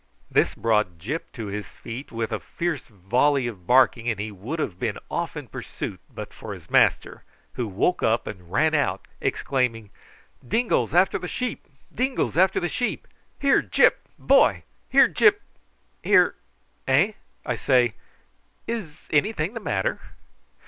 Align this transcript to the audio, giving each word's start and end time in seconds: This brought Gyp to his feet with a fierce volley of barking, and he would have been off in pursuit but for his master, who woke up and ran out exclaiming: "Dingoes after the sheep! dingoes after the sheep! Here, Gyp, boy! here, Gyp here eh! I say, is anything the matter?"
This 0.31 0.55
brought 0.55 0.97
Gyp 0.97 1.31
to 1.33 1.45
his 1.45 1.67
feet 1.67 2.11
with 2.11 2.31
a 2.31 2.39
fierce 2.39 2.87
volley 2.87 3.45
of 3.45 3.67
barking, 3.67 4.09
and 4.09 4.19
he 4.19 4.31
would 4.31 4.57
have 4.57 4.79
been 4.79 4.97
off 5.11 5.37
in 5.37 5.47
pursuit 5.47 5.99
but 6.11 6.33
for 6.33 6.55
his 6.55 6.71
master, 6.71 7.23
who 7.53 7.67
woke 7.67 8.01
up 8.01 8.25
and 8.25 8.51
ran 8.51 8.73
out 8.73 9.07
exclaiming: 9.21 9.91
"Dingoes 10.43 10.95
after 10.95 11.19
the 11.19 11.27
sheep! 11.27 11.67
dingoes 11.93 12.35
after 12.35 12.59
the 12.59 12.67
sheep! 12.67 13.07
Here, 13.39 13.61
Gyp, 13.61 13.93
boy! 14.17 14.63
here, 14.89 15.07
Gyp 15.07 15.35
here 16.03 16.33
eh! 16.87 17.11
I 17.45 17.53
say, 17.53 17.93
is 18.65 19.07
anything 19.11 19.53
the 19.53 19.59
matter?" 19.59 20.01